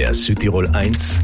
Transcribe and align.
Der 0.00 0.14
Südtirol 0.14 0.66
1 0.66 1.20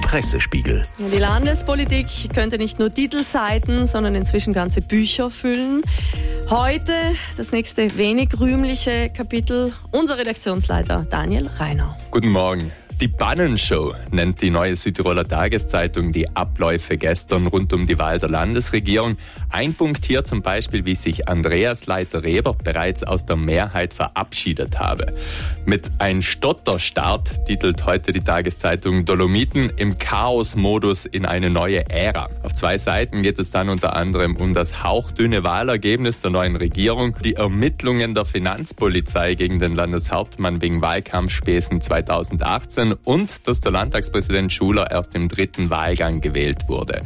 Pressespiegel. 0.00 0.84
Die 0.98 1.18
Landespolitik 1.18 2.06
könnte 2.32 2.56
nicht 2.56 2.78
nur 2.78 2.94
Titelseiten, 2.94 3.86
sondern 3.86 4.14
inzwischen 4.14 4.54
ganze 4.54 4.80
Bücher 4.80 5.28
füllen. 5.28 5.82
Heute 6.48 6.94
das 7.36 7.52
nächste 7.52 7.98
wenig 7.98 8.40
rühmliche 8.40 9.10
Kapitel. 9.10 9.70
Unser 9.90 10.16
Redaktionsleiter 10.16 11.06
Daniel 11.10 11.50
Reiner. 11.58 11.94
Guten 12.10 12.30
Morgen. 12.30 12.72
Die 13.02 13.08
Bannenshow 13.08 13.96
nennt 14.12 14.40
die 14.42 14.50
neue 14.50 14.76
Südtiroler 14.76 15.26
Tageszeitung 15.26 16.12
die 16.12 16.36
Abläufe 16.36 16.96
gestern 16.96 17.48
rund 17.48 17.72
um 17.72 17.88
die 17.88 17.98
Wahl 17.98 18.20
der 18.20 18.28
Landesregierung. 18.28 19.16
Ein 19.50 19.74
Punkt 19.74 20.04
hier 20.04 20.22
zum 20.22 20.40
Beispiel, 20.40 20.84
wie 20.84 20.94
sich 20.94 21.28
Andreas 21.28 21.86
Leiter-Reber 21.86 22.54
bereits 22.62 23.02
aus 23.02 23.26
der 23.26 23.34
Mehrheit 23.34 23.92
verabschiedet 23.92 24.78
habe. 24.78 25.14
Mit 25.66 25.90
ein 25.98 26.22
Stotterstart 26.22 27.44
titelt 27.44 27.86
heute 27.86 28.12
die 28.12 28.20
Tageszeitung 28.20 29.04
Dolomiten 29.04 29.72
im 29.78 29.98
Chaos-Modus 29.98 31.04
in 31.04 31.26
eine 31.26 31.50
neue 31.50 31.90
Ära. 31.90 32.28
Auf 32.44 32.54
zwei 32.54 32.78
Seiten 32.78 33.22
geht 33.22 33.40
es 33.40 33.50
dann 33.50 33.68
unter 33.68 33.96
anderem 33.96 34.36
um 34.36 34.54
das 34.54 34.84
hauchdünne 34.84 35.42
Wahlergebnis 35.42 36.20
der 36.20 36.30
neuen 36.30 36.54
Regierung, 36.54 37.16
die 37.24 37.34
Ermittlungen 37.34 38.14
der 38.14 38.26
Finanzpolizei 38.26 39.34
gegen 39.34 39.58
den 39.58 39.74
Landeshauptmann 39.74 40.62
wegen 40.62 40.80
Wahlkampfspäßen 40.82 41.80
2018 41.80 42.91
und 43.04 43.46
dass 43.48 43.60
der 43.60 43.72
Landtagspräsident 43.72 44.52
Schuler 44.52 44.90
erst 44.90 45.14
im 45.14 45.28
dritten 45.28 45.70
Wahlgang 45.70 46.20
gewählt 46.20 46.68
wurde. 46.68 47.02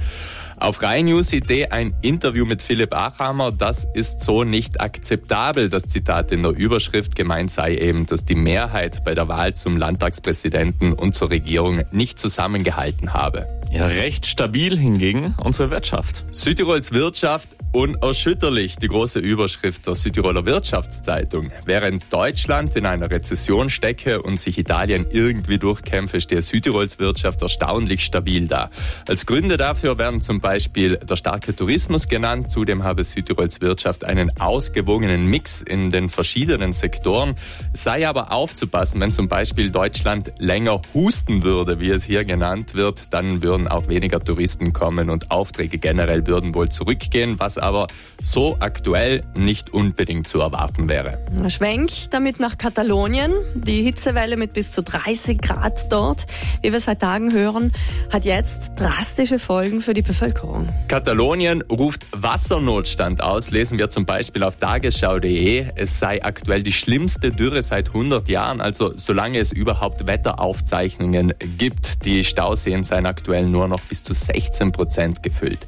Auf 0.59 0.81
Rhein 0.81 1.05
News 1.05 1.35
Idee 1.35 1.67
ein 1.67 1.95
Interview 2.01 2.47
mit 2.47 2.63
Philipp 2.63 2.95
Achammer. 2.95 3.53
Das 3.53 3.87
ist 3.93 4.23
so 4.23 4.43
nicht 4.43 4.81
akzeptabel. 4.81 5.69
Das 5.69 5.83
Zitat 5.83 6.33
in 6.33 6.43
der 6.43 6.53
Überschrift 6.53 7.15
gemeint 7.15 7.51
sei 7.51 7.77
eben, 7.77 8.07
dass 8.07 8.25
die 8.25 8.37
Mehrheit 8.37 9.05
bei 9.05 9.15
der 9.15 9.29
Wahl 9.29 9.55
zum 9.55 9.77
Landtagspräsidenten 9.77 10.95
und 10.95 11.15
zur 11.15 11.29
Regierung 11.29 11.83
nicht 11.93 12.19
zusammengehalten 12.19 13.13
habe. 13.13 13.47
Ja, 13.71 13.87
recht 13.87 14.25
stabil 14.25 14.79
hingegen 14.79 15.35
unsere 15.37 15.71
Wirtschaft. 15.71 16.25
Südtirols 16.31 16.93
Wirtschaft 16.93 17.56
unerschütterlich, 17.73 18.77
die 18.77 18.89
große 18.89 19.19
Überschrift 19.19 19.87
der 19.87 19.95
Südtiroler 19.95 20.47
Wirtschaftszeitung. 20.47 21.51
Während 21.65 22.13
Deutschland 22.13 22.75
in 22.77 22.87
einer 22.87 23.11
Rezession 23.11 23.71
stecke 23.71 24.23
und 24.23 24.41
sich 24.41 24.59
Italien 24.59 25.07
irgendwie 25.11 25.59
durchkämpfe, 25.59 26.21
stehe 26.21 26.43
Südtirols 26.43 26.99
Wirtschaft 26.99 27.43
erstaunlich 27.43 28.05
stabil 28.05 28.49
da. 28.49 28.71
Als 29.07 29.27
Gründe 29.27 29.57
dafür 29.57 29.99
werden 29.99 30.21
zum 30.21 30.41
Beispiel 30.41 30.97
der 30.97 31.17
starke 31.17 31.55
Tourismus 31.55 32.09
genannt. 32.09 32.51
Zudem 32.51 32.85
habe 32.85 33.05
Südtirols 33.05 33.61
Wirtschaft 33.61 34.05
einen 34.05 34.37
ausgewogenen 34.39 35.27
Mix 35.27 35.63
in 35.63 35.91
den 35.91 36.09
verschiedenen 36.09 36.73
Sektoren. 36.73 37.35
Es 37.73 37.85
sei 37.85 38.09
aber 38.09 38.33
aufzupassen, 38.33 39.01
wenn 39.01 39.13
zum 39.13 39.29
Beispiel 39.29 39.71
Deutschland 39.71 40.33
länger 40.39 40.81
husten 40.95 41.43
würde, 41.43 41.81
wie 41.81 41.91
es 41.91 42.05
hier 42.05 42.25
genannt 42.25 42.75
wird, 42.75 43.05
dann 43.11 43.43
würden 43.43 43.69
auch 43.69 43.89
weniger 43.89 44.21
Touristen 44.21 44.73
kommen 44.73 45.11
und 45.11 45.31
Aufträge 45.31 45.79
generell 45.79 46.27
würden 46.27 46.55
wohl 46.55 46.69
zurückgehen, 46.69 47.39
was 47.39 47.56
aber 47.59 47.87
so 48.23 48.57
aktuell 48.61 49.23
nicht 49.35 49.73
unbedingt 49.73 50.29
zu 50.29 50.41
erwarten 50.41 50.89
wäre. 50.89 51.19
Schwenk 51.49 51.91
damit 52.11 52.41
nach 52.41 52.59
Katalonien. 52.59 53.33
Die 53.55 53.83
Hitzewelle 53.83 54.37
mit 54.37 54.53
bis 54.53 54.73
zu 54.73 54.83
30 54.83 55.41
Grad 55.41 55.93
dort, 55.93 56.27
wie 56.63 56.73
wir 56.73 56.81
seit 56.81 57.01
Tagen 57.01 57.33
hören, 57.33 57.73
hat 58.13 58.25
jetzt 58.25 58.73
drastische 58.77 59.39
Folgen 59.39 59.81
für 59.81 59.95
die 59.95 60.03
Bevölkerung. 60.03 60.69
Katalonien 60.89 61.63
ruft 61.63 62.07
Wassernotstand 62.11 63.23
aus, 63.23 63.51
lesen 63.51 63.79
wir 63.79 63.91
zum 63.91 64.07
Beispiel 64.07 64.43
auf 64.43 64.57
tagesschau.de. 64.57 65.67
Es 65.77 65.99
sei 65.99 66.25
aktuell 66.25 66.63
die 66.63 66.73
schlimmste 66.73 67.31
Dürre 67.31 67.63
seit 67.63 67.89
100 67.89 68.29
Jahren, 68.29 68.61
also 68.61 68.93
solange 68.97 69.39
es 69.39 69.53
überhaupt 69.53 70.07
Wetteraufzeichnungen 70.07 71.35
gibt. 71.59 72.05
Die 72.05 72.25
Stauseen 72.25 72.83
seien 72.83 73.07
aktuell 73.07 73.47
nur 73.47 73.69
noch 73.69 73.81
bis 73.81 74.03
zu 74.03 74.15
16 74.15 74.73
Prozent 74.73 75.23
gefüllt. 75.23 75.61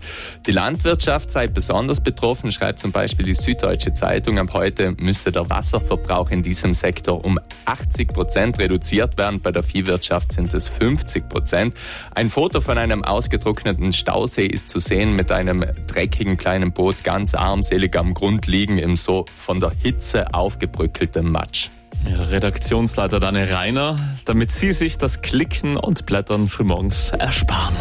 Die 0.47 0.53
Landwirtschaft 0.53 1.31
sei 1.31 1.47
besonders 1.79 2.01
betroffen, 2.01 2.51
schreibt 2.51 2.81
zum 2.81 2.91
Beispiel 2.91 3.25
die 3.25 3.35
Süddeutsche 3.35 3.93
Zeitung. 3.93 4.41
Ab 4.41 4.53
heute 4.53 4.97
müsse 4.99 5.31
der 5.31 5.49
Wasserverbrauch 5.49 6.33
in 6.33 6.43
diesem 6.43 6.75
Sektor 6.75 7.25
um 7.25 7.39
80 7.67 8.09
Prozent 8.09 8.59
reduziert 8.59 9.17
werden. 9.17 9.41
Bei 9.41 9.53
der 9.53 9.63
Viehwirtschaft 9.63 10.33
sind 10.33 10.53
es 10.55 10.69
50 10.69 11.29
Prozent. 11.29 11.75
Ein 12.13 12.31
Foto 12.31 12.61
von 12.61 12.79
einem 12.79 13.05
ausgetrockneten 13.05 13.93
Stausee 13.93 14.47
ist 14.47 14.71
zu 14.71 14.81
sehen 14.81 15.15
mit 15.15 15.31
einem 15.31 15.65
dreckigen 15.87 16.37
kleinen 16.37 16.73
Boot 16.73 17.05
ganz 17.05 17.37
armselig 17.37 17.97
am 17.97 18.13
Grund 18.13 18.49
liegen 18.49 18.79
im 18.79 18.97
so 18.97 19.27
von 19.37 19.61
der 19.61 19.71
Hitze 19.81 20.35
aufgebröckelten 20.35 21.31
Matsch. 21.31 21.69
Ja, 22.11 22.25
Redaktionsleiter 22.25 23.21
Daniel 23.21 23.53
Reiner, 23.53 24.01
damit 24.25 24.51
Sie 24.51 24.73
sich 24.73 24.99
das 24.99 25.23
Klicken 25.23 25.77
und 25.77 26.07
Blättern 26.07 26.49
frühmorgens 26.49 27.11
ersparen. 27.11 27.77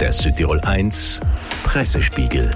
Der 0.00 0.14
Südtirol 0.14 0.60
1 0.62 1.20
Pressespiegel. 1.64 2.50